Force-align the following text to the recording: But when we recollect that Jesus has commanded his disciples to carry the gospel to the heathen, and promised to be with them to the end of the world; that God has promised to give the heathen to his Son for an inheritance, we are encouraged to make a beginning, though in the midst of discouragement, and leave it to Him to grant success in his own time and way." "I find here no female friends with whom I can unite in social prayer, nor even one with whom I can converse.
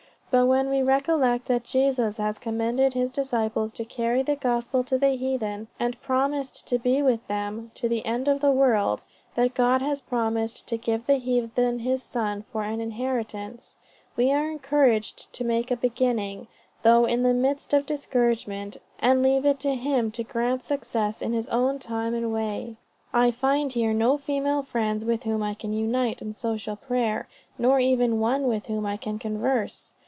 But 0.33 0.45
when 0.45 0.69
we 0.69 0.81
recollect 0.81 1.49
that 1.49 1.65
Jesus 1.65 2.15
has 2.15 2.37
commanded 2.39 2.93
his 2.93 3.11
disciples 3.11 3.73
to 3.73 3.83
carry 3.83 4.21
the 4.23 4.37
gospel 4.37 4.81
to 4.85 4.97
the 4.97 5.09
heathen, 5.17 5.67
and 5.77 6.01
promised 6.01 6.65
to 6.69 6.79
be 6.79 7.01
with 7.01 7.27
them 7.27 7.69
to 7.75 7.89
the 7.89 8.05
end 8.05 8.29
of 8.29 8.39
the 8.39 8.49
world; 8.49 9.03
that 9.35 9.53
God 9.53 9.81
has 9.81 9.99
promised 9.99 10.69
to 10.69 10.77
give 10.77 11.05
the 11.05 11.15
heathen 11.15 11.79
to 11.79 11.83
his 11.83 12.01
Son 12.01 12.45
for 12.49 12.63
an 12.63 12.79
inheritance, 12.79 13.75
we 14.15 14.31
are 14.31 14.49
encouraged 14.49 15.33
to 15.33 15.43
make 15.43 15.69
a 15.69 15.75
beginning, 15.75 16.47
though 16.83 17.03
in 17.03 17.23
the 17.23 17.33
midst 17.33 17.73
of 17.73 17.85
discouragement, 17.85 18.77
and 18.99 19.21
leave 19.21 19.45
it 19.45 19.59
to 19.59 19.75
Him 19.75 20.11
to 20.11 20.23
grant 20.23 20.63
success 20.63 21.21
in 21.21 21.33
his 21.33 21.49
own 21.49 21.77
time 21.77 22.13
and 22.13 22.31
way." 22.31 22.77
"I 23.13 23.31
find 23.31 23.73
here 23.73 23.91
no 23.93 24.17
female 24.17 24.63
friends 24.63 25.03
with 25.03 25.23
whom 25.23 25.43
I 25.43 25.55
can 25.55 25.73
unite 25.73 26.21
in 26.21 26.31
social 26.31 26.77
prayer, 26.77 27.27
nor 27.57 27.81
even 27.81 28.21
one 28.21 28.43
with 28.47 28.67
whom 28.67 28.85
I 28.85 28.95
can 28.95 29.19
converse. 29.19 29.93